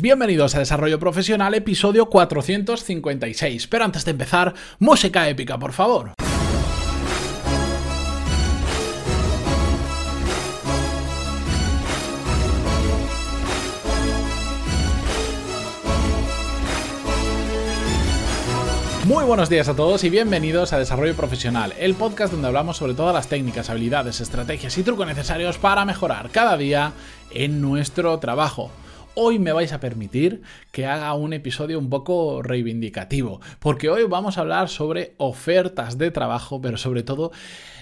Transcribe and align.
Bienvenidos 0.00 0.54
a 0.54 0.60
Desarrollo 0.60 0.98
Profesional, 0.98 1.52
episodio 1.52 2.06
456. 2.06 3.66
Pero 3.66 3.84
antes 3.84 4.06
de 4.06 4.12
empezar, 4.12 4.54
música 4.78 5.28
épica, 5.28 5.58
por 5.58 5.72
favor. 5.72 6.12
Muy 19.04 19.24
buenos 19.24 19.50
días 19.50 19.68
a 19.68 19.76
todos 19.76 20.02
y 20.04 20.08
bienvenidos 20.08 20.72
a 20.72 20.78
Desarrollo 20.78 21.14
Profesional, 21.14 21.74
el 21.78 21.94
podcast 21.94 22.32
donde 22.32 22.48
hablamos 22.48 22.78
sobre 22.78 22.94
todas 22.94 23.12
las 23.12 23.28
técnicas, 23.28 23.68
habilidades, 23.68 24.22
estrategias 24.22 24.78
y 24.78 24.82
trucos 24.82 25.06
necesarios 25.06 25.58
para 25.58 25.84
mejorar 25.84 26.30
cada 26.30 26.56
día 26.56 26.94
en 27.32 27.60
nuestro 27.60 28.18
trabajo 28.18 28.70
hoy 29.22 29.38
me 29.38 29.52
vais 29.52 29.74
a 29.74 29.80
permitir 29.80 30.40
que 30.72 30.86
haga 30.86 31.12
un 31.12 31.34
episodio 31.34 31.78
un 31.78 31.90
poco 31.90 32.42
reivindicativo, 32.42 33.42
porque 33.58 33.90
hoy 33.90 34.04
vamos 34.04 34.38
a 34.38 34.40
hablar 34.40 34.70
sobre 34.70 35.12
ofertas 35.18 35.98
de 35.98 36.10
trabajo, 36.10 36.62
pero 36.62 36.78
sobre 36.78 37.02
todo 37.02 37.30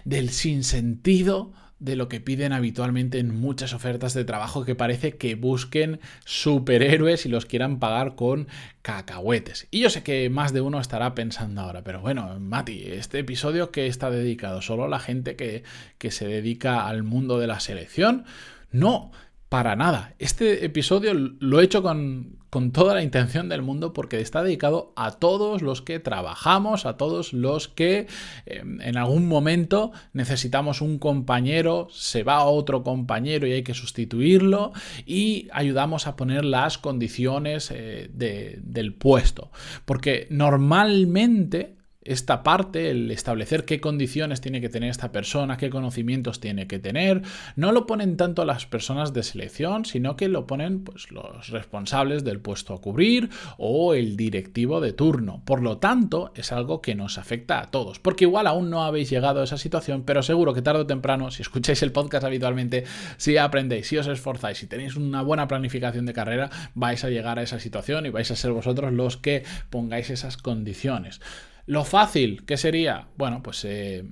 del 0.05 0.31
sinsentido 0.31 1.53
de 1.79 1.95
lo 1.95 2.09
que 2.09 2.21
piden 2.21 2.53
habitualmente 2.53 3.21
en 3.21 3.39
muchas 3.39 3.73
ofertas 3.73 4.15
de 4.15 4.25
trabajo 4.25 4.65
que 4.65 4.75
parece 4.75 5.17
que 5.17 5.37
busquen 5.37 6.01
superhéroes 6.25 7.25
y 7.25 7.29
los 7.29 7.47
quieran 7.47 7.79
pagar 7.79 8.17
con 8.17 8.49
cacahuetes. 8.83 9.69
Y 9.71 9.79
yo 9.83 9.91
sé 9.91 10.03
que 10.03 10.29
más 10.31 10.53
de 10.53 10.61
uno 10.61 10.81
estará 10.81 11.15
pensando 11.15 11.61
ahora, 11.61 11.85
pero 11.85 12.01
bueno, 12.01 12.37
Mati, 12.41 12.83
este 12.83 13.21
episodio 13.21 13.71
que 13.71 13.87
está 13.87 14.11
dedicado 14.11 14.61
solo 14.61 14.87
a 14.87 14.89
la 14.89 14.99
gente 14.99 15.37
que, 15.37 15.63
que 15.99 16.11
se 16.11 16.27
dedica 16.27 16.89
al 16.89 17.05
mundo 17.05 17.39
de 17.39 17.47
la 17.47 17.61
selección. 17.61 18.25
No, 18.73 19.13
para 19.49 19.77
nada. 19.77 20.15
Este 20.19 20.65
episodio 20.65 21.15
lo 21.15 21.61
he 21.61 21.65
hecho 21.65 21.83
con, 21.83 22.37
toda 22.73 22.95
la 22.95 23.03
intención 23.03 23.49
del 23.49 23.63
mundo 23.63 23.93
porque 23.93 24.21
está 24.21 24.43
dedicado 24.43 24.93
a 24.97 25.13
todos 25.13 25.63
los 25.63 25.81
que 25.81 26.01
trabajamos, 26.01 26.87
a 26.87 26.97
todos 26.97 27.33
los 27.33 27.69
que 27.69 28.09
em, 28.47 28.81
en 28.81 28.97
algún 28.97 29.27
momento 29.27 29.93
necesitamos 30.13 30.81
un 30.81 30.99
compañero, 30.99 31.89
se 31.91 32.25
va 32.25 32.45
otro 32.45 32.83
compañero 32.83 33.47
y 33.47 33.53
hay 33.53 33.63
que 33.63 33.75
sustituirlo 33.75 34.73
y 35.07 35.49
ayudamos 35.53 36.07
a 36.07 36.17
poner 36.17 36.45
las 36.45 36.77
condiciones 36.77 37.71
eh, 37.71 38.11
del 38.11 38.95
puesto. 38.95 39.51
Porque 39.85 40.27
normalmente 40.31 41.78
esta 42.09 42.43
parte, 42.43 42.91
el 42.91 43.11
establecer 43.11 43.65
qué 43.65 43.81
condiciones 43.81 44.41
tiene 44.41 44.61
que 44.61 44.69
tener 44.69 44.91
esta 44.91 45.13
persona, 45.13 45.57
qué 45.57 45.71
conocimientos 45.71 46.41
tiene 46.41 46.67
que 46.67 46.79
tener, 46.79 47.23
no 47.57 47.73
lo 47.73 47.87
ponen 47.87 48.17
tanto 48.17 48.45
las 48.45 48.67
personas 48.67 49.13
de 49.13 49.23
selección, 49.23 49.85
sino 49.85 50.17
que 50.17 50.29
lo 50.29 50.47
ponen 50.47 50.85
pues, 50.85 51.11
los 51.11 51.49
responsables 51.51 52.25
del 52.25 52.41
puesto 52.41 52.75
a 52.75 52.81
cubrir 52.81 53.31
o 53.59 53.95
el 53.95 54.17
directivo 54.17 54.81
de 54.81 54.93
turno. 54.93 55.43
Por 55.45 55.63
lo 55.63 55.79
tanto, 55.79 56.33
es 56.35 56.53
algo 56.53 56.81
que 56.81 56.95
nos 56.95 57.19
afecta 57.19 57.61
a 57.61 57.71
todos, 57.71 57.99
porque 57.99 58.25
igual 58.25 58.47
aún 58.47 58.71
no 58.71 58.85
habéis 58.85 59.11
llegado 59.11 59.41
a 59.41 59.45
esa 59.45 59.59
situación, 59.59 60.03
pero 60.05 60.23
seguro 60.23 60.55
que 60.55 60.63
tarde 60.63 60.81
o 60.81 60.87
temprano, 60.87 61.31
si 61.31 61.43
escucháis 61.43 61.83
el 61.83 61.93
podcast 61.93 62.25
habitualmente, 62.25 62.85
si 63.17 63.37
aprendéis, 63.37 63.89
si 63.89 63.97
os 63.97 64.07
esforzáis, 64.07 64.59
si 64.59 64.67
tenéis 64.67 64.97
una 64.97 65.23
buena 65.23 65.49
planificación 65.49 66.07
de 66.07 66.13
carrera, 66.13 66.51
vais 66.75 67.05
a 67.05 67.11
llegar 67.11 67.39
a 67.39 67.43
esa 67.43 67.61
situación 67.61 68.07
y 68.07 68.11
vais 68.11 68.31
a 68.31 68.37
ser 68.37 68.53
vosotros 68.53 68.93
los 68.93 69.17
que 69.17 69.45
pongáis 69.71 70.11
esas 70.11 70.37
condiciones. 70.37 71.21
Lo 71.69 71.85
fácil, 71.85 72.47
¿qué 72.47 72.57
sería? 72.57 73.09
Bueno, 73.19 73.43
pues 73.43 73.63
eh, 73.67 74.03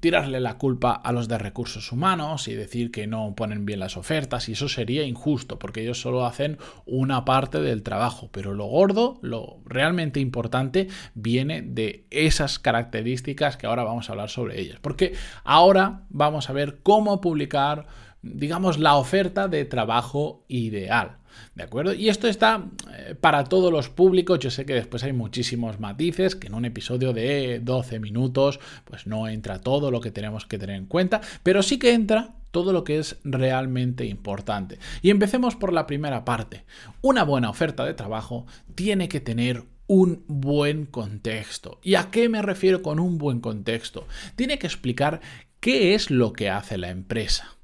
tirarle 0.00 0.40
la 0.40 0.58
culpa 0.58 0.90
a 0.90 1.12
los 1.12 1.28
de 1.28 1.38
recursos 1.38 1.92
humanos 1.92 2.48
y 2.48 2.54
decir 2.54 2.90
que 2.90 3.06
no 3.06 3.36
ponen 3.36 3.64
bien 3.64 3.78
las 3.78 3.96
ofertas 3.96 4.48
y 4.48 4.52
eso 4.54 4.68
sería 4.68 5.04
injusto 5.04 5.60
porque 5.60 5.82
ellos 5.82 6.00
solo 6.00 6.26
hacen 6.26 6.58
una 6.84 7.24
parte 7.24 7.60
del 7.60 7.84
trabajo, 7.84 8.30
pero 8.32 8.52
lo 8.52 8.64
gordo, 8.64 9.20
lo 9.22 9.60
realmente 9.64 10.18
importante 10.18 10.88
viene 11.14 11.62
de 11.62 12.04
esas 12.10 12.58
características 12.58 13.56
que 13.56 13.68
ahora 13.68 13.84
vamos 13.84 14.08
a 14.08 14.14
hablar 14.14 14.28
sobre 14.28 14.60
ellas, 14.60 14.80
porque 14.82 15.12
ahora 15.44 16.02
vamos 16.10 16.50
a 16.50 16.52
ver 16.52 16.80
cómo 16.82 17.20
publicar 17.20 17.86
digamos, 18.22 18.78
la 18.78 18.96
oferta 18.96 19.48
de 19.48 19.64
trabajo 19.64 20.44
ideal. 20.48 21.18
¿De 21.54 21.62
acuerdo? 21.62 21.92
Y 21.92 22.08
esto 22.08 22.28
está 22.28 22.64
eh, 22.92 23.14
para 23.18 23.44
todos 23.44 23.72
los 23.72 23.88
públicos. 23.88 24.38
Yo 24.38 24.50
sé 24.50 24.64
que 24.64 24.74
después 24.74 25.02
hay 25.02 25.12
muchísimos 25.12 25.80
matices, 25.80 26.36
que 26.36 26.46
en 26.46 26.54
un 26.54 26.64
episodio 26.64 27.12
de 27.12 27.60
12 27.62 28.00
minutos, 28.00 28.60
pues 28.84 29.06
no 29.06 29.28
entra 29.28 29.60
todo 29.60 29.90
lo 29.90 30.00
que 30.00 30.10
tenemos 30.10 30.46
que 30.46 30.58
tener 30.58 30.76
en 30.76 30.86
cuenta, 30.86 31.20
pero 31.42 31.62
sí 31.62 31.78
que 31.78 31.92
entra 31.92 32.34
todo 32.50 32.72
lo 32.72 32.84
que 32.84 32.98
es 32.98 33.16
realmente 33.24 34.04
importante. 34.04 34.78
Y 35.00 35.10
empecemos 35.10 35.56
por 35.56 35.72
la 35.72 35.86
primera 35.86 36.24
parte. 36.24 36.64
Una 37.00 37.24
buena 37.24 37.50
oferta 37.50 37.84
de 37.84 37.94
trabajo 37.94 38.46
tiene 38.74 39.08
que 39.08 39.20
tener 39.20 39.64
un 39.86 40.24
buen 40.28 40.86
contexto. 40.86 41.80
¿Y 41.82 41.96
a 41.96 42.10
qué 42.10 42.28
me 42.28 42.42
refiero 42.42 42.82
con 42.82 43.00
un 43.00 43.18
buen 43.18 43.40
contexto? 43.40 44.06
Tiene 44.36 44.58
que 44.58 44.66
explicar 44.66 45.20
qué 45.60 45.94
es 45.94 46.10
lo 46.10 46.32
que 46.32 46.50
hace 46.50 46.78
la 46.78 46.90
empresa. 46.90 47.56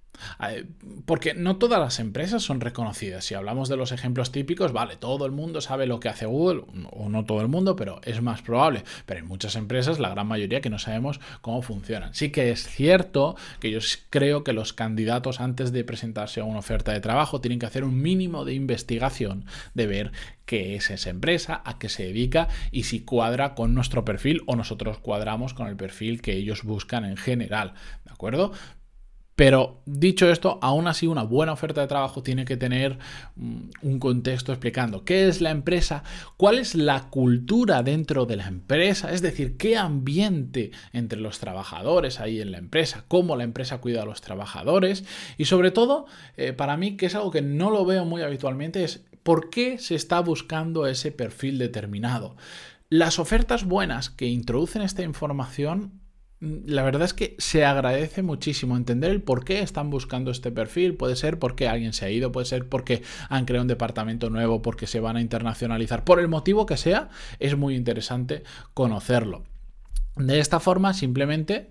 Porque 1.05 1.35
no 1.35 1.57
todas 1.57 1.81
las 1.81 1.99
empresas 2.01 2.43
son 2.43 2.61
reconocidas. 2.61 3.25
Si 3.25 3.35
hablamos 3.35 3.69
de 3.69 3.77
los 3.77 3.93
ejemplos 3.93 4.33
típicos, 4.33 4.73
vale, 4.73 4.97
todo 4.97 5.27
el 5.27 5.33
mundo 5.33 5.61
sabe 5.61 5.87
lo 5.87 6.01
que 6.01 6.09
hace 6.09 6.27
Google, 6.27 6.65
o 6.91 7.09
no 7.09 7.25
todo 7.25 7.41
el 7.41 7.49
mundo, 7.49 7.77
pero 7.77 8.01
es 8.05 8.23
más 8.23 8.43
probable. 8.43 8.85
Pero 9.07 9.21
hay 9.21 9.27
muchas 9.27 9.57
empresas, 9.57 9.99
la 9.99 10.11
gran 10.11 10.27
mayoría, 10.27 10.61
que 10.61 10.71
no 10.71 10.79
sabemos 10.79 11.21
cómo 11.41 11.63
funcionan. 11.63 12.15
Sí 12.15 12.31
que 12.31 12.51
es 12.51 12.67
cierto 12.67 13.37
que 13.61 13.71
yo 13.71 13.79
creo 14.11 14.45
que 14.45 14.53
los 14.53 14.73
candidatos, 14.73 15.41
antes 15.41 15.73
de 15.73 15.85
presentarse 15.85 16.41
a 16.41 16.45
una 16.45 16.59
oferta 16.59 16.93
de 16.93 17.01
trabajo, 17.01 17.41
tienen 17.41 17.59
que 17.59 17.67
hacer 17.67 17.85
un 17.85 18.01
mínimo 18.01 18.45
de 18.45 18.55
investigación 18.55 19.45
de 19.75 19.87
ver 19.87 20.13
qué 20.49 20.77
es 20.77 20.91
esa 20.91 21.11
empresa, 21.11 21.61
a 21.65 21.79
qué 21.79 21.91
se 21.91 22.05
dedica 22.05 22.49
y 22.73 22.85
si 22.85 23.01
cuadra 23.01 23.55
con 23.55 23.75
nuestro 23.75 24.05
perfil 24.07 24.43
o 24.47 24.57
nosotros 24.57 24.99
cuadramos 24.99 25.53
con 25.53 25.69
el 25.69 25.77
perfil 25.77 26.23
que 26.23 26.33
ellos 26.33 26.63
buscan 26.65 27.05
en 27.05 27.19
general. 27.19 27.75
¿De 28.07 28.13
acuerdo? 28.13 28.53
Pero 29.39 29.83
dicho 29.87 30.29
esto, 30.29 30.59
aún 30.63 30.89
así 30.89 31.07
una 31.07 31.23
buena 31.23 31.53
oferta 31.53 31.81
de 31.81 31.87
trabajo 31.87 32.25
tiene 32.25 32.45
que 32.45 32.57
tener 32.57 32.99
mm, 33.37 33.71
un 33.83 34.01
contexto 34.01 34.51
explicando 34.51 35.05
qué 35.05 35.29
es 35.29 35.41
la 35.41 35.53
empresa, 35.53 36.03
cuál 36.37 36.59
es 36.59 36.75
la 36.75 37.09
cultura 37.09 37.85
dentro 37.85 38.27
de 38.27 38.35
la 38.35 38.49
empresa, 38.49 39.13
es 39.13 39.23
decir, 39.23 39.57
qué 39.57 39.77
ambiente 39.77 40.73
entre 40.93 41.21
los 41.21 41.39
trabajadores 41.39 42.19
hay 42.19 42.41
en 42.41 42.51
la 42.51 42.59
empresa, 42.59 43.05
cómo 43.07 43.37
la 43.37 43.45
empresa 43.45 43.79
cuida 43.79 44.03
a 44.03 44.07
los 44.07 44.23
trabajadores 44.23 45.05
y 45.37 45.45
sobre 45.45 45.71
todo, 45.71 46.07
eh, 46.37 46.53
para 46.53 46.77
mí, 46.77 46.97
que 46.97 47.07
es 47.07 47.15
algo 47.15 47.31
que 47.31 47.41
no 47.41 47.71
lo 47.71 47.85
veo 47.85 48.05
muy 48.05 48.23
habitualmente, 48.23 48.83
es 48.83 49.05
por 49.23 49.51
qué 49.51 49.79
se 49.79 49.95
está 49.95 50.19
buscando 50.19 50.85
ese 50.89 51.13
perfil 51.13 51.59
determinado. 51.59 52.35
Las 52.91 53.21
ofertas 53.21 53.65
buenas 53.65 54.11
que 54.11 54.27
introducen 54.27 54.83
esta 54.83 55.05
información 55.05 55.93
la 56.41 56.85
verdad 56.85 57.03
es 57.03 57.15
que 57.15 57.35
se 57.39 57.65
agradece 57.65 58.23
muchísimo 58.23 58.77
entender 58.77 59.11
el 59.11 59.23
por 59.23 59.45
qué 59.45 59.61
están 59.61 59.91
buscando 59.91 60.31
este 60.31 60.53
perfil. 60.53 60.95
Puede 60.95 61.17
ser 61.17 61.39
porque 61.39 61.69
alguien 61.69 61.93
se 61.93 62.05
ha 62.05 62.11
ido, 62.11 62.31
puede 62.31 62.47
ser 62.47 62.69
porque 62.69 63.03
han 63.29 63.45
creado 63.45 63.63
un 63.63 63.69
departamento 63.69 64.31
nuevo, 64.31 64.63
porque 64.63 64.87
se 64.87 65.01
van 65.01 65.17
a 65.17 65.21
internacionalizar. 65.21 66.05
Por 66.05 66.21
el 66.21 66.29
motivo 66.29 66.67
que 66.67 66.77
sea, 66.77 67.09
es 67.41 67.57
muy 67.57 67.75
interesante 67.75 68.45
conocerlo. 68.75 69.45
De 70.19 70.41
esta 70.41 70.61
forma, 70.61 70.95
simplemente 70.95 71.71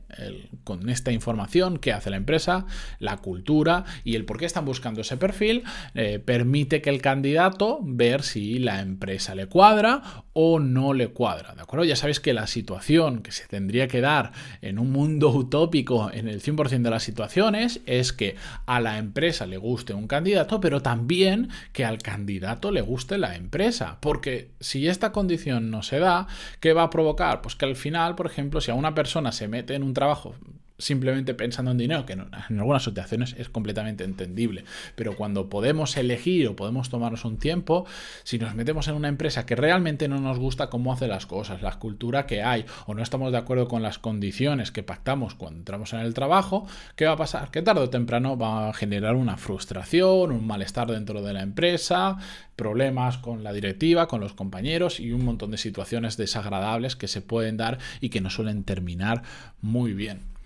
con 0.64 0.90
esta 0.90 1.12
información 1.12 1.78
que 1.78 1.94
hace 1.94 2.10
la 2.10 2.18
empresa, 2.18 2.66
la 3.00 3.18
cultura 3.18 3.84
y 4.04 4.16
el 4.16 4.26
por 4.26 4.38
qué 4.38 4.46
están 4.46 4.66
buscando 4.66 5.02
ese 5.02 5.18
perfil, 5.18 5.64
eh, 5.96 6.20
permite 6.20 6.82
que 6.82 6.90
el 6.90 7.02
candidato 7.02 7.80
ver 7.84 8.24
si 8.24 8.60
la 8.60 8.82
empresa 8.82 9.36
le 9.36 9.48
cuadra 9.48 10.24
o 10.34 10.60
no 10.60 10.94
le 10.94 11.10
cuadra. 11.10 11.56
¿De 11.56 11.62
acuerdo? 11.62 11.86
Ya 11.86 11.96
sabéis 11.96 12.20
que 12.20 12.34
la 12.34 12.48
situación 12.48 13.22
que 13.22 13.32
se 13.32 13.48
tendría 13.48 13.88
que 13.88 14.02
dar 14.02 14.32
en 14.62 14.80
un 14.80 14.92
mundo 14.92 15.30
utópico 15.30 16.12
en 16.12 16.28
el 16.28 16.42
100% 16.42 16.82
de 16.82 16.90
las 16.90 17.04
situaciones 17.04 17.82
es 17.86 18.14
que 18.14 18.36
a 18.66 18.80
la 18.80 18.98
empresa 18.98 19.46
le 19.46 19.58
guste 19.58 19.94
un 19.94 20.08
candidato, 20.08 20.60
pero 20.60 20.82
también 20.82 21.50
que 21.74 21.86
al 21.86 21.98
candidato 22.00 22.72
le 22.72 22.82
guste 22.82 23.18
la 23.18 23.36
empresa. 23.36 23.98
Porque 24.02 24.52
si 24.60 24.88
esta 24.88 25.12
condición 25.12 25.70
no 25.72 25.84
se 25.84 26.00
da, 26.00 26.28
¿qué 26.60 26.74
va 26.74 26.84
a 26.84 26.90
provocar? 26.90 27.42
Pues 27.42 27.56
que 27.56 27.66
al 27.66 27.76
final, 27.76 28.16
por 28.16 28.26
ejemplo, 28.26 28.37
ejemplo, 28.38 28.62
si 28.62 28.70
a 28.70 28.76
una 28.76 28.94
persona 28.94 29.32
se 29.32 29.48
mete 29.48 29.74
en 29.74 29.84
un 29.84 29.94
trabajo 29.94 30.36
simplemente 30.78 31.34
pensando 31.34 31.72
en 31.72 31.78
dinero, 31.78 32.06
que 32.06 32.14
en 32.14 32.60
algunas 32.60 32.84
situaciones 32.84 33.36
es 33.38 33.50
completamente 33.50 34.04
entendible, 34.04 34.64
pero 34.96 35.16
cuando 35.16 35.50
podemos 35.50 35.98
elegir 35.98 36.48
o 36.48 36.56
podemos 36.56 36.90
tomarnos 36.90 37.26
un 37.26 37.38
tiempo, 37.38 37.86
si 38.24 38.38
nos 38.38 38.54
metemos 38.54 38.88
en 38.88 38.96
una 38.96 39.08
empresa 39.08 39.46
que 39.46 39.56
realmente 39.56 40.08
no 40.08 40.20
nos 40.20 40.38
gusta 40.38 40.70
cómo 40.70 40.94
hace 40.94 41.08
las 41.08 41.26
cosas, 41.26 41.62
la 41.62 41.80
cultura 41.80 42.28
que 42.28 42.44
hay, 42.44 42.66
o 42.86 42.94
no 42.94 43.02
estamos 43.02 43.32
de 43.32 43.40
acuerdo 43.40 43.68
con 43.68 43.82
las 43.82 43.98
condiciones 43.98 44.72
que 44.72 44.84
pactamos 44.84 45.34
cuando 45.34 45.60
entramos 45.60 45.94
en 45.94 46.00
el 46.00 46.14
trabajo, 46.14 46.68
¿qué 46.96 47.06
va 47.06 47.14
a 47.14 47.18
pasar? 47.18 47.50
Que 47.50 47.62
tarde 47.62 47.82
o 47.82 47.90
temprano 47.90 48.38
va 48.38 48.70
a 48.70 48.74
generar 48.74 49.16
una 49.16 49.38
frustración, 49.38 50.32
un 50.32 50.46
malestar 50.46 50.92
dentro 50.92 51.24
de 51.24 51.34
la 51.34 51.42
empresa, 51.42 52.18
problemas 52.56 53.18
con 53.18 53.44
la 53.44 53.54
directiva, 53.54 54.08
con 54.08 54.22
los 54.22 54.34
compañeros 54.34 55.00
y 55.00 55.12
un 55.12 55.26
montón 55.26 55.52
de 55.52 55.58
situaciones 55.58 56.18
desagradables 56.18 56.96
que 56.96 57.08
se 57.08 57.22
pueden 57.22 57.58
dar 57.58 57.80
y 58.00 58.10
que 58.10 58.22
no 58.22 58.30
suelen 58.30 58.64
terminar 58.64 59.24
muy 59.62 59.94
bien. 59.94 60.37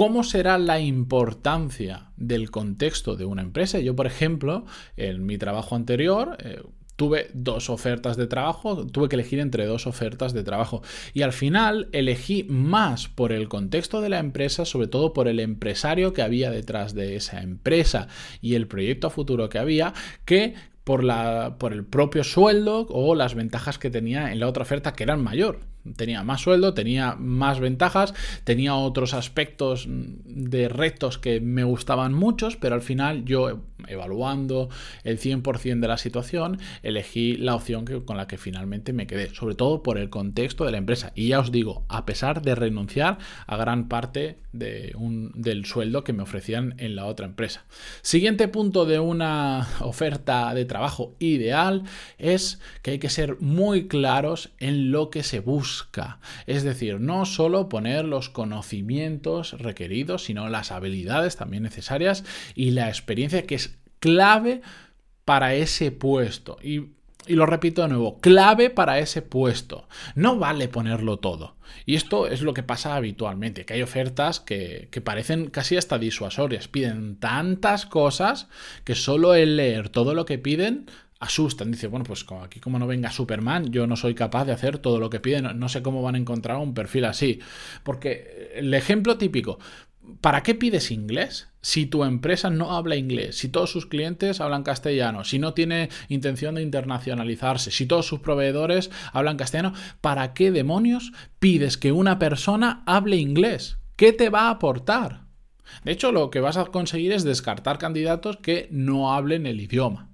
¿Cómo 0.00 0.24
será 0.24 0.56
la 0.56 0.80
importancia 0.80 2.06
del 2.16 2.50
contexto 2.50 3.16
de 3.16 3.26
una 3.26 3.42
empresa? 3.42 3.80
Yo, 3.80 3.94
por 3.94 4.06
ejemplo, 4.06 4.64
en 4.96 5.26
mi 5.26 5.36
trabajo 5.36 5.76
anterior, 5.76 6.38
eh, 6.42 6.62
tuve 6.96 7.28
dos 7.34 7.68
ofertas 7.68 8.16
de 8.16 8.26
trabajo, 8.26 8.86
tuve 8.86 9.10
que 9.10 9.16
elegir 9.16 9.40
entre 9.40 9.66
dos 9.66 9.86
ofertas 9.86 10.32
de 10.32 10.42
trabajo 10.42 10.80
y 11.12 11.20
al 11.20 11.34
final 11.34 11.90
elegí 11.92 12.44
más 12.44 13.08
por 13.08 13.30
el 13.30 13.50
contexto 13.50 14.00
de 14.00 14.08
la 14.08 14.20
empresa, 14.20 14.64
sobre 14.64 14.86
todo 14.86 15.12
por 15.12 15.28
el 15.28 15.38
empresario 15.38 16.14
que 16.14 16.22
había 16.22 16.50
detrás 16.50 16.94
de 16.94 17.16
esa 17.16 17.42
empresa 17.42 18.08
y 18.40 18.54
el 18.54 18.68
proyecto 18.68 19.08
a 19.08 19.10
futuro 19.10 19.50
que 19.50 19.58
había, 19.58 19.92
que 20.24 20.54
por, 20.82 21.04
por 21.58 21.74
el 21.74 21.84
propio 21.84 22.24
sueldo 22.24 22.86
o 22.88 23.14
las 23.14 23.34
ventajas 23.34 23.78
que 23.78 23.90
tenía 23.90 24.32
en 24.32 24.40
la 24.40 24.48
otra 24.48 24.62
oferta 24.62 24.94
que 24.94 25.02
eran 25.02 25.22
mayor. 25.22 25.60
Tenía 25.96 26.22
más 26.22 26.42
sueldo, 26.42 26.74
tenía 26.74 27.16
más 27.16 27.60
ventajas, 27.60 28.14
tenía 28.44 28.74
otros 28.74 29.14
aspectos 29.14 29.86
de 29.88 30.68
retos 30.68 31.18
que 31.18 31.40
me 31.40 31.64
gustaban 31.64 32.14
muchos, 32.14 32.56
pero 32.56 32.74
al 32.74 32.82
final 32.82 33.24
yo, 33.24 33.60
evaluando 33.88 34.68
el 35.04 35.18
100% 35.18 35.80
de 35.80 35.88
la 35.88 35.98
situación, 35.98 36.58
elegí 36.82 37.36
la 37.36 37.54
opción 37.54 37.84
que, 37.84 38.04
con 38.04 38.16
la 38.16 38.26
que 38.26 38.38
finalmente 38.38 38.92
me 38.92 39.06
quedé, 39.06 39.34
sobre 39.34 39.54
todo 39.54 39.82
por 39.82 39.98
el 39.98 40.10
contexto 40.10 40.64
de 40.64 40.72
la 40.72 40.78
empresa. 40.78 41.12
Y 41.14 41.28
ya 41.28 41.40
os 41.40 41.52
digo, 41.52 41.84
a 41.88 42.06
pesar 42.06 42.42
de 42.42 42.54
renunciar 42.54 43.18
a 43.46 43.56
gran 43.56 43.88
parte 43.88 44.38
de 44.52 44.92
un, 44.96 45.32
del 45.34 45.64
sueldo 45.64 46.04
que 46.04 46.12
me 46.12 46.22
ofrecían 46.22 46.74
en 46.78 46.96
la 46.96 47.06
otra 47.06 47.26
empresa. 47.26 47.64
Siguiente 48.02 48.48
punto 48.48 48.84
de 48.84 48.98
una 48.98 49.68
oferta 49.80 50.52
de 50.54 50.64
trabajo 50.64 51.14
ideal 51.18 51.84
es 52.18 52.60
que 52.82 52.92
hay 52.92 52.98
que 52.98 53.10
ser 53.10 53.40
muy 53.40 53.88
claros 53.88 54.50
en 54.58 54.90
lo 54.90 55.10
que 55.10 55.22
se 55.22 55.40
busca 55.40 55.79
es 56.46 56.62
decir, 56.62 57.00
no 57.00 57.24
solo 57.24 57.68
poner 57.68 58.04
los 58.04 58.28
conocimientos 58.28 59.52
requeridos, 59.58 60.24
sino 60.24 60.48
las 60.48 60.72
habilidades 60.72 61.36
también 61.36 61.62
necesarias 61.62 62.24
y 62.54 62.70
la 62.70 62.88
experiencia 62.88 63.46
que 63.46 63.54
es 63.54 63.78
clave 63.98 64.62
para 65.24 65.54
ese 65.54 65.92
puesto. 65.92 66.58
Y, 66.62 66.98
lo 67.26 67.46
repito 67.46 67.82
de 67.82 67.88
nuevo, 67.88 68.18
clave 68.18 68.70
para 68.70 68.98
ese 68.98 69.22
puesto. 69.22 69.86
No 70.16 70.38
vale 70.38 70.66
ponerlo 70.68 71.18
todo. 71.18 71.54
Y 71.86 71.94
esto 71.94 72.26
es 72.26 72.42
lo 72.42 72.54
que 72.54 72.64
pasa 72.64 72.96
habitualmente, 72.96 73.64
que 73.64 73.74
hay 73.74 73.82
ofertas 73.82 74.40
que, 74.40 74.88
que, 74.90 75.00
parecen 75.00 75.50
casi 75.50 75.76
hasta 75.76 75.98
disuasorias. 75.98 76.66
Piden 76.66 77.16
tantas 77.16 77.86
cosas 77.86 78.48
que 78.84 78.96
solo 78.96 79.34
el 79.34 79.56
leer 79.56 79.90
todo 79.90 80.14
lo 80.14 80.24
que 80.24 80.38
piden 80.38 80.86
asustan. 81.20 81.70
Dice, 81.70 81.86
bueno, 81.86 82.04
pues 82.04 82.26
aquí 82.42 82.58
como 82.58 82.78
no 82.78 82.86
venga 82.86 83.12
Superman, 83.12 83.70
yo 83.70 83.86
no 83.86 83.94
soy 83.94 84.14
capaz 84.14 84.46
de 84.46 84.52
hacer 84.52 84.78
todo 84.78 84.98
lo 84.98 85.10
que 85.10 85.20
piden. 85.20 85.58
No 85.58 85.68
sé 85.68 85.82
cómo 85.82 86.02
van 86.02 86.16
a 86.16 86.18
encontrar 86.18 86.56
un 86.56 86.74
perfil 86.74 87.04
así. 87.04 87.38
Porque 87.84 88.50
el 88.54 88.72
ejemplo 88.74 89.18
típico, 89.18 89.58
¿para 90.20 90.42
qué 90.42 90.54
pides 90.54 90.90
inglés? 90.90 91.48
Si 91.60 91.84
tu 91.84 92.04
empresa 92.04 92.48
no 92.48 92.72
habla 92.72 92.96
inglés, 92.96 93.36
si 93.36 93.50
todos 93.50 93.70
sus 93.70 93.84
clientes 93.84 94.40
hablan 94.40 94.62
castellano, 94.62 95.24
si 95.24 95.38
no 95.38 95.52
tiene 95.52 95.90
intención 96.08 96.54
de 96.54 96.62
internacionalizarse, 96.62 97.70
si 97.70 97.84
todos 97.86 98.06
sus 98.06 98.20
proveedores 98.20 98.90
hablan 99.12 99.36
castellano, 99.36 99.74
¿para 100.00 100.32
qué 100.32 100.50
demonios 100.50 101.12
pides 101.38 101.76
que 101.76 101.92
una 101.92 102.18
persona 102.18 102.82
hable 102.86 103.16
inglés? 103.16 103.76
¿Qué 103.96 104.14
te 104.14 104.30
va 104.30 104.44
a 104.48 104.50
aportar? 104.50 105.26
De 105.84 105.92
hecho, 105.92 106.10
lo 106.10 106.30
que 106.30 106.40
vas 106.40 106.56
a 106.56 106.64
conseguir 106.64 107.12
es 107.12 107.22
descartar 107.22 107.78
candidatos 107.78 108.38
que 108.38 108.68
no 108.72 109.12
hablen 109.12 109.46
el 109.46 109.60
idioma 109.60 110.09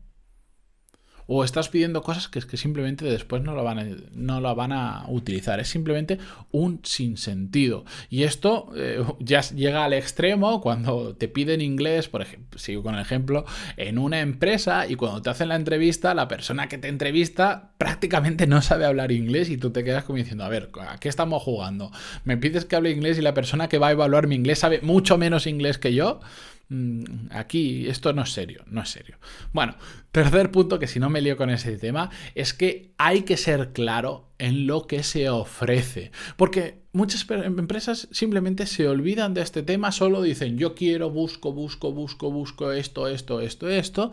o 1.26 1.44
estás 1.44 1.68
pidiendo 1.68 2.02
cosas 2.02 2.28
que, 2.28 2.38
es 2.38 2.46
que 2.46 2.56
simplemente 2.56 3.04
después 3.04 3.42
no 3.42 3.54
la, 3.54 3.62
van 3.62 3.78
a, 3.78 3.86
no 4.12 4.40
la 4.40 4.54
van 4.54 4.72
a 4.72 5.04
utilizar. 5.08 5.60
Es 5.60 5.68
simplemente 5.68 6.18
un 6.52 6.80
sinsentido. 6.84 7.84
Y 8.10 8.22
esto 8.22 8.70
eh, 8.76 9.04
ya 9.18 9.40
llega 9.40 9.84
al 9.84 9.92
extremo 9.92 10.60
cuando 10.60 11.14
te 11.16 11.28
piden 11.28 11.60
inglés, 11.60 12.08
por 12.08 12.22
ejemplo, 12.22 12.58
sigo 12.58 12.82
con 12.82 12.94
el 12.94 13.00
ejemplo, 13.00 13.44
en 13.76 13.98
una 13.98 14.20
empresa 14.20 14.86
y 14.86 14.94
cuando 14.94 15.22
te 15.22 15.30
hacen 15.30 15.48
la 15.48 15.56
entrevista, 15.56 16.14
la 16.14 16.28
persona 16.28 16.68
que 16.68 16.78
te 16.78 16.88
entrevista 16.88 17.72
prácticamente 17.78 18.46
no 18.46 18.62
sabe 18.62 18.84
hablar 18.84 19.12
inglés 19.12 19.50
y 19.50 19.56
tú 19.56 19.70
te 19.70 19.84
quedas 19.84 20.04
como 20.04 20.18
diciendo, 20.18 20.44
a 20.44 20.48
ver, 20.48 20.70
¿a 20.88 20.98
qué 20.98 21.08
estamos 21.08 21.42
jugando? 21.42 21.90
¿Me 22.24 22.36
pides 22.36 22.64
que 22.64 22.76
hable 22.76 22.90
inglés 22.90 23.18
y 23.18 23.22
la 23.22 23.34
persona 23.34 23.68
que 23.68 23.78
va 23.78 23.88
a 23.88 23.92
evaluar 23.92 24.26
mi 24.26 24.36
inglés 24.36 24.60
sabe 24.60 24.80
mucho 24.82 25.18
menos 25.18 25.46
inglés 25.46 25.78
que 25.78 25.94
yo? 25.94 26.20
Mm, 26.68 27.28
aquí 27.30 27.86
esto 27.86 28.12
no 28.12 28.22
es 28.22 28.32
serio, 28.32 28.64
no 28.66 28.82
es 28.82 28.88
serio. 28.88 29.18
Bueno, 29.52 29.76
tercer 30.10 30.50
punto, 30.50 30.78
que 30.78 30.88
si 30.88 30.98
no 30.98 31.10
me 31.10 31.20
lío 31.20 31.36
con 31.36 31.50
ese 31.50 31.78
tema, 31.78 32.10
es 32.34 32.54
que 32.54 32.92
hay 32.98 33.22
que 33.22 33.36
ser 33.36 33.72
claro 33.72 34.32
en 34.38 34.66
lo 34.66 34.86
que 34.86 35.02
se 35.02 35.28
ofrece. 35.28 36.10
Porque 36.36 36.82
muchas 36.92 37.24
empresas 37.30 38.08
simplemente 38.10 38.66
se 38.66 38.88
olvidan 38.88 39.32
de 39.34 39.42
este 39.42 39.62
tema, 39.62 39.92
solo 39.92 40.22
dicen 40.22 40.58
yo 40.58 40.74
quiero, 40.74 41.10
busco, 41.10 41.52
busco, 41.52 41.92
busco, 41.92 42.30
busco 42.32 42.72
esto, 42.72 43.06
esto, 43.06 43.40
esto, 43.40 43.68
esto. 43.68 44.12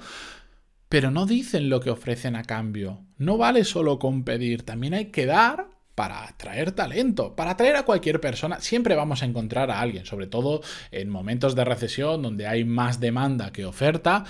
Pero 0.90 1.10
no 1.10 1.26
dicen 1.26 1.70
lo 1.70 1.80
que 1.80 1.90
ofrecen 1.90 2.36
a 2.36 2.44
cambio. 2.44 3.04
No 3.18 3.38
vale 3.38 3.64
solo 3.64 3.98
con 3.98 4.24
pedir, 4.24 4.62
también 4.62 4.94
hay 4.94 5.06
que 5.06 5.26
dar 5.26 5.73
para 5.96 6.24
atraer 6.24 6.72
talento, 6.72 7.36
para 7.36 7.52
atraer 7.52 7.76
a 7.76 7.84
cualquier 7.84 8.20
persona, 8.20 8.60
siempre 8.60 8.96
vamos 8.96 9.22
a 9.22 9.26
encontrar 9.26 9.70
a 9.70 9.80
alguien, 9.80 10.06
sobre 10.06 10.28
todo 10.28 10.62
en 10.92 11.10
momentos 11.10 11.56
de 11.56 11.64
recesión 11.64 12.22
donde 12.22 12.48
hay 12.48 12.66
más 12.66 13.00
demanda 13.00 13.52
que 13.52 13.66
oferta. 13.66 14.24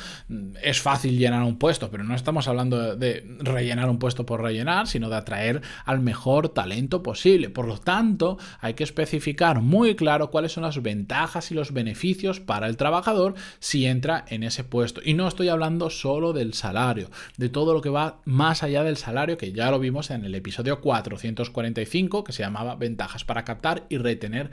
Es 0.61 0.81
fácil 0.81 1.17
llenar 1.17 1.43
un 1.43 1.57
puesto, 1.57 1.89
pero 1.89 2.03
no 2.03 2.15
estamos 2.15 2.47
hablando 2.47 2.95
de 2.95 3.25
rellenar 3.39 3.89
un 3.89 3.99
puesto 3.99 4.25
por 4.25 4.41
rellenar, 4.41 4.87
sino 4.87 5.09
de 5.09 5.15
atraer 5.15 5.61
al 5.85 5.99
mejor 5.99 6.49
talento 6.49 7.01
posible. 7.01 7.49
Por 7.49 7.67
lo 7.67 7.77
tanto, 7.77 8.37
hay 8.59 8.73
que 8.73 8.83
especificar 8.83 9.61
muy 9.61 9.95
claro 9.95 10.31
cuáles 10.31 10.51
son 10.51 10.63
las 10.63 10.81
ventajas 10.81 11.51
y 11.51 11.53
los 11.53 11.71
beneficios 11.71 12.39
para 12.39 12.67
el 12.67 12.77
trabajador 12.77 13.35
si 13.59 13.85
entra 13.85 14.25
en 14.27 14.43
ese 14.43 14.63
puesto. 14.63 15.01
Y 15.03 15.13
no 15.13 15.27
estoy 15.27 15.47
hablando 15.47 15.89
solo 15.89 16.33
del 16.33 16.53
salario, 16.53 17.09
de 17.37 17.49
todo 17.49 17.73
lo 17.73 17.81
que 17.81 17.89
va 17.89 18.17
más 18.25 18.63
allá 18.63 18.83
del 18.83 18.97
salario, 18.97 19.37
que 19.37 19.53
ya 19.53 19.71
lo 19.71 19.79
vimos 19.79 20.11
en 20.11 20.25
el 20.25 20.35
episodio 20.35 20.81
400 20.81 21.52
45 21.53 22.23
que 22.25 22.33
se 22.33 22.43
llamaba 22.43 22.75
Ventajas 22.75 23.23
para 23.23 23.45
captar 23.45 23.85
y 23.89 23.97
retener 23.97 24.51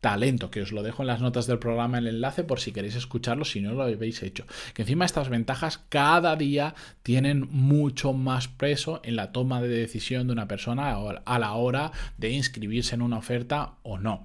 talento, 0.00 0.50
que 0.50 0.62
os 0.62 0.72
lo 0.72 0.82
dejo 0.82 1.02
en 1.02 1.08
las 1.08 1.20
notas 1.20 1.46
del 1.46 1.58
programa 1.58 1.98
el 1.98 2.06
enlace 2.06 2.42
por 2.42 2.60
si 2.60 2.72
queréis 2.72 2.96
escucharlo 2.96 3.44
si 3.44 3.60
no 3.60 3.72
lo 3.72 3.82
habéis 3.82 4.22
hecho. 4.22 4.46
Que 4.74 4.82
encima 4.82 5.04
estas 5.04 5.28
ventajas 5.28 5.78
cada 5.88 6.36
día 6.36 6.74
tienen 7.02 7.48
mucho 7.50 8.12
más 8.12 8.48
peso 8.48 9.00
en 9.04 9.16
la 9.16 9.32
toma 9.32 9.60
de 9.60 9.68
decisión 9.68 10.26
de 10.26 10.32
una 10.32 10.48
persona 10.48 10.96
a 11.24 11.38
la 11.38 11.52
hora 11.52 11.92
de 12.16 12.30
inscribirse 12.30 12.94
en 12.94 13.02
una 13.02 13.18
oferta 13.18 13.74
o 13.82 13.98
no. 13.98 14.24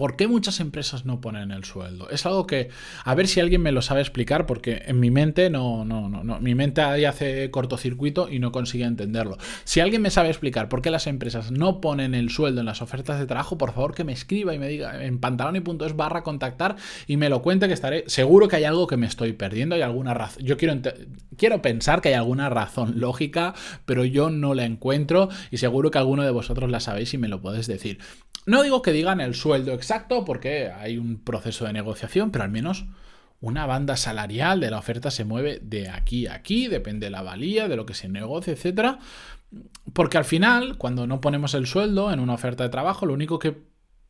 ¿Por 0.00 0.16
qué 0.16 0.28
muchas 0.28 0.60
empresas 0.60 1.04
no 1.04 1.20
ponen 1.20 1.50
el 1.50 1.64
sueldo? 1.64 2.08
Es 2.08 2.24
algo 2.24 2.46
que, 2.46 2.70
a 3.04 3.14
ver 3.14 3.28
si 3.28 3.38
alguien 3.38 3.60
me 3.60 3.70
lo 3.70 3.82
sabe 3.82 4.00
explicar, 4.00 4.46
porque 4.46 4.80
en 4.86 4.98
mi 4.98 5.10
mente 5.10 5.50
no, 5.50 5.84
no, 5.84 6.08
no, 6.08 6.24
no. 6.24 6.40
Mi 6.40 6.54
mente 6.54 6.80
ahí 6.80 7.04
hace 7.04 7.50
cortocircuito 7.50 8.30
y 8.30 8.38
no 8.38 8.50
consigue 8.50 8.84
entenderlo. 8.84 9.36
Si 9.64 9.78
alguien 9.80 10.00
me 10.00 10.08
sabe 10.08 10.30
explicar 10.30 10.70
por 10.70 10.80
qué 10.80 10.90
las 10.90 11.06
empresas 11.06 11.50
no 11.50 11.82
ponen 11.82 12.14
el 12.14 12.30
sueldo 12.30 12.60
en 12.60 12.66
las 12.66 12.80
ofertas 12.80 13.18
de 13.18 13.26
trabajo, 13.26 13.58
por 13.58 13.74
favor 13.74 13.94
que 13.94 14.04
me 14.04 14.14
escriba 14.14 14.54
y 14.54 14.58
me 14.58 14.68
diga 14.68 15.04
en 15.04 15.18
pantaloni.es 15.18 15.94
barra 15.94 16.22
contactar 16.22 16.76
y 17.06 17.18
me 17.18 17.28
lo 17.28 17.42
cuente 17.42 17.68
que 17.68 17.74
estaré. 17.74 18.04
Seguro 18.06 18.48
que 18.48 18.56
hay 18.56 18.64
algo 18.64 18.86
que 18.86 18.96
me 18.96 19.06
estoy 19.06 19.34
perdiendo, 19.34 19.74
hay 19.74 19.82
alguna 19.82 20.14
razón. 20.14 20.42
Yo 20.42 20.56
quiero, 20.56 20.80
quiero 21.36 21.60
pensar 21.60 22.00
que 22.00 22.08
hay 22.08 22.14
alguna 22.14 22.48
razón 22.48 22.98
lógica, 23.00 23.52
pero 23.84 24.06
yo 24.06 24.30
no 24.30 24.54
la 24.54 24.64
encuentro 24.64 25.28
y 25.50 25.58
seguro 25.58 25.90
que 25.90 25.98
alguno 25.98 26.22
de 26.22 26.30
vosotros 26.30 26.70
la 26.70 26.80
sabéis 26.80 27.12
y 27.12 27.18
me 27.18 27.28
lo 27.28 27.42
podéis 27.42 27.66
decir. 27.66 27.98
No 28.46 28.62
digo 28.62 28.82
que 28.82 28.92
digan 28.92 29.20
el 29.20 29.34
sueldo 29.34 29.72
exacto 29.74 30.24
porque 30.24 30.70
hay 30.70 30.98
un 30.98 31.22
proceso 31.22 31.66
de 31.66 31.72
negociación, 31.72 32.30
pero 32.30 32.44
al 32.44 32.50
menos 32.50 32.86
una 33.40 33.66
banda 33.66 33.96
salarial 33.96 34.60
de 34.60 34.70
la 34.70 34.78
oferta 34.78 35.10
se 35.10 35.24
mueve 35.24 35.60
de 35.62 35.88
aquí 35.88 36.26
a 36.26 36.34
aquí, 36.34 36.68
depende 36.68 37.06
de 37.06 37.10
la 37.10 37.22
valía, 37.22 37.68
de 37.68 37.76
lo 37.76 37.86
que 37.86 37.94
se 37.94 38.08
negocie, 38.08 38.54
etc. 38.54 38.98
Porque 39.92 40.18
al 40.18 40.24
final, 40.24 40.76
cuando 40.78 41.06
no 41.06 41.20
ponemos 41.20 41.54
el 41.54 41.66
sueldo 41.66 42.12
en 42.12 42.20
una 42.20 42.34
oferta 42.34 42.64
de 42.64 42.70
trabajo, 42.70 43.06
lo 43.06 43.14
único 43.14 43.38
que 43.38 43.56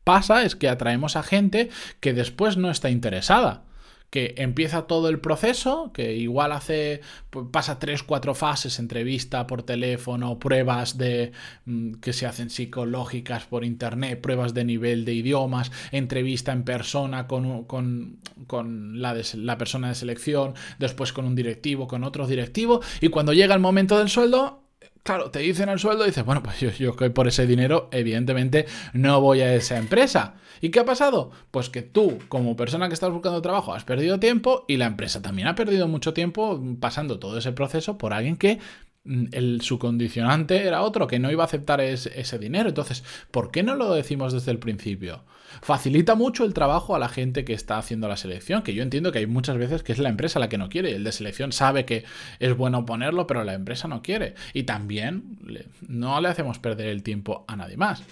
pasa 0.03 0.43
es 0.43 0.55
que 0.55 0.69
atraemos 0.69 1.15
a 1.15 1.23
gente 1.23 1.69
que 1.99 2.13
después 2.13 2.57
no 2.57 2.71
está 2.71 2.89
interesada 2.89 3.63
que 4.11 4.35
empieza 4.37 4.87
todo 4.87 5.07
el 5.07 5.19
proceso, 5.19 5.91
que 5.93 6.17
igual 6.17 6.51
hace, 6.51 6.99
pues, 7.29 7.47
pasa 7.49 7.79
tres, 7.79 8.03
cuatro 8.03 8.35
fases, 8.35 8.77
entrevista 8.77 9.47
por 9.47 9.63
teléfono, 9.63 10.37
pruebas 10.37 10.97
de, 10.97 11.31
mm, 11.65 11.93
que 11.93 12.11
se 12.11 12.25
hacen 12.27 12.49
psicológicas 12.49 13.45
por 13.45 13.63
internet, 13.63 14.19
pruebas 14.19 14.53
de 14.53 14.65
nivel 14.65 15.05
de 15.05 15.13
idiomas, 15.13 15.71
entrevista 15.93 16.51
en 16.51 16.63
persona 16.63 17.25
con, 17.25 17.63
con, 17.63 18.17
con 18.47 19.01
la, 19.01 19.15
la 19.35 19.57
persona 19.57 19.87
de 19.87 19.95
selección, 19.95 20.55
después 20.77 21.13
con 21.13 21.23
un 21.23 21.33
directivo, 21.33 21.87
con 21.87 22.03
otro 22.03 22.27
directivo, 22.27 22.81
y 22.99 23.07
cuando 23.07 23.31
llega 23.31 23.55
el 23.55 23.61
momento 23.61 23.97
del 23.97 24.09
sueldo, 24.09 24.60
Claro, 25.03 25.31
te 25.31 25.39
dicen 25.39 25.67
el 25.69 25.79
sueldo 25.79 26.03
y 26.03 26.07
dices, 26.09 26.23
bueno, 26.23 26.43
pues 26.43 26.59
yo, 26.59 26.69
yo 26.69 26.95
por 27.13 27.27
ese 27.27 27.47
dinero, 27.47 27.89
evidentemente, 27.91 28.67
no 28.93 29.19
voy 29.19 29.41
a 29.41 29.55
esa 29.55 29.77
empresa. 29.77 30.35
¿Y 30.61 30.69
qué 30.69 30.79
ha 30.79 30.85
pasado? 30.85 31.31
Pues 31.49 31.69
que 31.69 31.81
tú, 31.81 32.19
como 32.29 32.55
persona 32.55 32.87
que 32.87 32.93
estás 32.93 33.09
buscando 33.11 33.41
trabajo, 33.41 33.73
has 33.73 33.83
perdido 33.83 34.19
tiempo 34.19 34.63
y 34.67 34.77
la 34.77 34.85
empresa 34.85 35.19
también 35.21 35.47
ha 35.47 35.55
perdido 35.55 35.87
mucho 35.87 36.13
tiempo 36.13 36.61
pasando 36.79 37.17
todo 37.17 37.39
ese 37.39 37.51
proceso 37.51 37.97
por 37.97 38.13
alguien 38.13 38.37
que 38.37 38.59
el, 39.05 39.61
su 39.61 39.79
condicionante 39.79 40.67
era 40.67 40.81
otro, 40.81 41.07
que 41.07 41.19
no 41.19 41.31
iba 41.31 41.43
a 41.43 41.45
aceptar 41.45 41.81
ese 41.81 42.39
dinero. 42.39 42.69
Entonces, 42.69 43.03
¿por 43.31 43.51
qué 43.51 43.63
no 43.63 43.75
lo 43.75 43.93
decimos 43.93 44.33
desde 44.33 44.51
el 44.51 44.59
principio? 44.59 45.23
Facilita 45.61 46.15
mucho 46.15 46.45
el 46.45 46.53
trabajo 46.53 46.95
a 46.95 46.99
la 46.99 47.09
gente 47.09 47.43
que 47.43 47.53
está 47.53 47.77
haciendo 47.77 48.07
la 48.07 48.15
selección, 48.15 48.63
que 48.63 48.73
yo 48.73 48.83
entiendo 48.83 49.11
que 49.11 49.19
hay 49.19 49.27
muchas 49.27 49.57
veces 49.57 49.83
que 49.83 49.91
es 49.91 49.99
la 49.99 50.09
empresa 50.09 50.39
la 50.39 50.49
que 50.49 50.57
no 50.57 50.69
quiere. 50.69 50.95
El 50.95 51.03
de 51.03 51.11
selección 51.11 51.51
sabe 51.51 51.85
que 51.85 52.05
es 52.39 52.55
bueno 52.55 52.85
ponerlo, 52.85 53.27
pero 53.27 53.43
la 53.43 53.53
empresa 53.53 53.87
no 53.87 54.01
quiere. 54.01 54.35
Y 54.53 54.63
también 54.63 55.39
no 55.87 56.21
le 56.21 56.29
hacemos 56.29 56.59
perder 56.59 56.87
el 56.87 57.03
tiempo 57.03 57.43
a 57.47 57.55
nadie 57.55 57.77
más. 57.77 58.03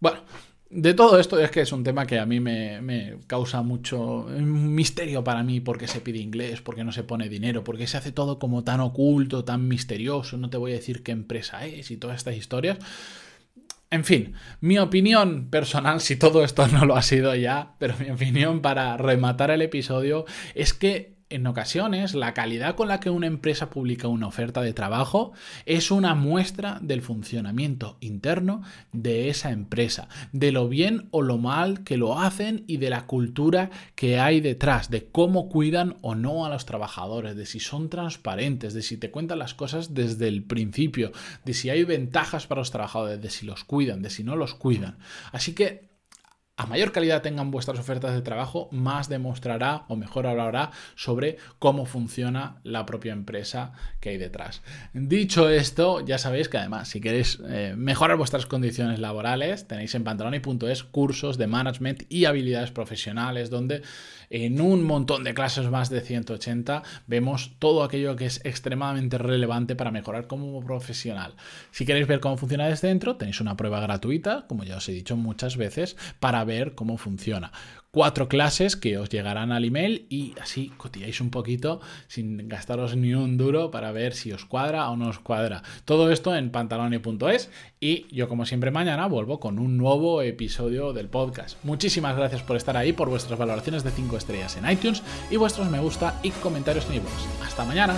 Bueno, 0.00 0.20
de 0.74 0.94
todo 0.94 1.18
esto 1.18 1.38
es 1.38 1.50
que 1.50 1.60
es 1.60 1.70
un 1.70 1.84
tema 1.84 2.06
que 2.06 2.18
a 2.18 2.24
mí 2.24 2.40
me, 2.40 3.18
causa 3.26 3.60
mucho 3.62 4.26
misterio 4.38 5.22
para 5.22 5.42
mí, 5.42 5.60
porque 5.60 5.86
se 5.86 6.00
pide 6.00 6.18
inglés, 6.18 6.62
porque 6.62 6.82
no 6.82 6.92
se 6.92 7.04
pone 7.04 7.28
dinero, 7.28 7.62
porque 7.62 7.86
se 7.86 7.98
hace 7.98 8.10
todo 8.10 8.38
como 8.38 8.64
tan 8.64 8.80
oculto, 8.80 9.44
tan 9.44 9.68
misterioso, 9.68 10.38
no 10.38 10.48
te 10.48 10.56
voy 10.56 10.72
a 10.72 10.76
decir 10.76 11.02
qué 11.02 11.12
empresa 11.12 11.66
es 11.66 11.90
y 11.90 11.98
todas 11.98 12.16
estas 12.16 12.36
historias. 12.36 12.78
En 13.90 14.04
fin, 14.04 14.32
mi 14.62 14.78
opinión 14.78 15.50
personal, 15.50 16.00
si 16.00 16.16
todo 16.16 16.42
esto 16.42 16.66
no 16.72 16.86
lo 16.86 16.96
ha 16.96 17.02
sido 17.02 17.34
ya, 17.34 17.74
pero 17.78 17.94
mi 17.98 18.10
opinión 18.10 18.62
para 18.62 18.96
rematar 18.96 19.50
el 19.50 19.60
episodio 19.60 20.24
es 20.54 20.72
que 20.72 21.18
en 21.32 21.46
ocasiones 21.46 22.14
la 22.14 22.34
calidad 22.34 22.74
con 22.74 22.88
la 22.88 23.00
que 23.00 23.10
una 23.10 23.26
empresa 23.26 23.70
publica 23.70 24.08
una 24.08 24.26
oferta 24.26 24.60
de 24.60 24.72
trabajo 24.72 25.32
es 25.66 25.90
una 25.90 26.14
muestra 26.14 26.78
del 26.82 27.02
funcionamiento 27.02 27.96
interno 28.00 28.62
de 28.92 29.28
esa 29.28 29.50
empresa, 29.50 30.08
de 30.32 30.52
lo 30.52 30.68
bien 30.68 31.08
o 31.10 31.22
lo 31.22 31.38
mal 31.38 31.84
que 31.84 31.96
lo 31.96 32.20
hacen 32.20 32.64
y 32.66 32.76
de 32.76 32.90
la 32.90 33.06
cultura 33.06 33.70
que 33.94 34.18
hay 34.18 34.40
detrás, 34.40 34.90
de 34.90 35.06
cómo 35.06 35.48
cuidan 35.48 35.96
o 36.02 36.14
no 36.14 36.44
a 36.44 36.50
los 36.50 36.66
trabajadores, 36.66 37.36
de 37.36 37.46
si 37.46 37.60
son 37.60 37.88
transparentes, 37.88 38.74
de 38.74 38.82
si 38.82 38.96
te 38.96 39.10
cuentan 39.10 39.38
las 39.38 39.54
cosas 39.54 39.94
desde 39.94 40.28
el 40.28 40.44
principio, 40.44 41.12
de 41.44 41.54
si 41.54 41.70
hay 41.70 41.84
ventajas 41.84 42.46
para 42.46 42.60
los 42.60 42.70
trabajadores, 42.70 43.20
de 43.20 43.30
si 43.30 43.46
los 43.46 43.64
cuidan, 43.64 44.02
de 44.02 44.10
si 44.10 44.24
no 44.24 44.36
los 44.36 44.54
cuidan. 44.54 44.98
Así 45.32 45.54
que 45.54 45.91
a 46.62 46.66
mayor 46.66 46.92
calidad 46.92 47.22
tengan 47.22 47.50
vuestras 47.50 47.80
ofertas 47.80 48.14
de 48.14 48.22
trabajo, 48.22 48.68
más 48.70 49.08
demostrará 49.08 49.84
o 49.88 49.96
mejor 49.96 50.28
hablará 50.28 50.70
sobre 50.94 51.36
cómo 51.58 51.86
funciona 51.86 52.60
la 52.62 52.86
propia 52.86 53.12
empresa 53.12 53.72
que 53.98 54.10
hay 54.10 54.18
detrás. 54.18 54.62
Dicho 54.92 55.48
esto, 55.48 56.04
ya 56.06 56.18
sabéis 56.18 56.48
que 56.48 56.58
además, 56.58 56.86
si 56.86 57.00
queréis 57.00 57.40
eh, 57.48 57.74
mejorar 57.76 58.16
vuestras 58.16 58.46
condiciones 58.46 59.00
laborales, 59.00 59.66
tenéis 59.66 59.92
en 59.96 60.04
pantaloni.es 60.04 60.84
cursos 60.84 61.36
de 61.36 61.48
management 61.48 62.04
y 62.08 62.26
habilidades 62.26 62.70
profesionales, 62.70 63.50
donde 63.50 63.82
en 64.30 64.60
un 64.60 64.84
montón 64.84 65.24
de 65.24 65.34
clases 65.34 65.68
más 65.68 65.90
de 65.90 66.00
180 66.00 66.84
vemos 67.08 67.56
todo 67.58 67.82
aquello 67.82 68.14
que 68.14 68.26
es 68.26 68.40
extremadamente 68.44 69.18
relevante 69.18 69.74
para 69.74 69.90
mejorar 69.90 70.28
como 70.28 70.64
profesional. 70.64 71.34
Si 71.72 71.84
queréis 71.84 72.06
ver 72.06 72.20
cómo 72.20 72.36
funciona 72.36 72.68
desde 72.68 72.86
dentro, 72.86 73.16
tenéis 73.16 73.40
una 73.40 73.56
prueba 73.56 73.80
gratuita, 73.80 74.46
como 74.46 74.62
ya 74.62 74.76
os 74.76 74.88
he 74.88 74.92
dicho 74.92 75.16
muchas 75.16 75.56
veces, 75.56 75.96
para 76.20 76.44
ver 76.44 76.51
cómo 76.74 76.98
funciona. 76.98 77.52
Cuatro 77.90 78.26
clases 78.26 78.74
que 78.74 78.96
os 78.96 79.10
llegarán 79.10 79.52
al 79.52 79.66
email 79.66 80.06
y 80.08 80.32
así 80.40 80.72
cotilláis 80.78 81.20
un 81.20 81.28
poquito 81.28 81.82
sin 82.08 82.48
gastaros 82.48 82.96
ni 82.96 83.12
un 83.12 83.36
duro 83.36 83.70
para 83.70 83.92
ver 83.92 84.14
si 84.14 84.32
os 84.32 84.46
cuadra 84.46 84.88
o 84.88 84.96
no 84.96 85.08
os 85.08 85.18
cuadra. 85.18 85.62
Todo 85.84 86.10
esto 86.10 86.34
en 86.34 86.50
pantaloni.es 86.50 87.50
y 87.80 88.06
yo 88.14 88.30
como 88.30 88.46
siempre 88.46 88.70
mañana 88.70 89.08
vuelvo 89.08 89.40
con 89.40 89.58
un 89.58 89.76
nuevo 89.76 90.22
episodio 90.22 90.94
del 90.94 91.08
podcast. 91.08 91.62
Muchísimas 91.64 92.16
gracias 92.16 92.42
por 92.42 92.56
estar 92.56 92.78
ahí, 92.78 92.94
por 92.94 93.10
vuestras 93.10 93.38
valoraciones 93.38 93.84
de 93.84 93.90
5 93.90 94.16
estrellas 94.16 94.56
en 94.56 94.70
iTunes 94.70 95.02
y 95.30 95.36
vuestros 95.36 95.68
me 95.68 95.78
gusta 95.78 96.18
y 96.22 96.30
comentarios 96.30 96.86
en 96.88 96.94
iVoox. 96.94 97.42
Hasta 97.42 97.66
mañana. 97.66 97.94